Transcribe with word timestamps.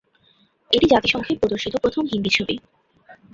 এটি 0.71 0.85
জাতিসংঘে 0.93 1.31
প্রদর্শিত 1.41 1.73
প্রথম 1.83 2.03
হিন্দি 2.05 2.31
ছবি। 2.37 2.55